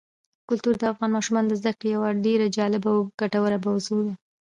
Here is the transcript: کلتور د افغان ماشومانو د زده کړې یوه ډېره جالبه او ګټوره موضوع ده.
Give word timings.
کلتور 0.49 0.75
د 0.77 0.83
افغان 0.91 1.09
ماشومانو 1.17 1.47
د 1.49 1.53
زده 1.61 1.71
کړې 1.77 1.87
یوه 1.95 2.09
ډېره 2.25 2.45
جالبه 2.57 2.89
او 2.95 2.99
ګټوره 3.19 3.57
موضوع 3.67 3.99
ده. 4.07 4.13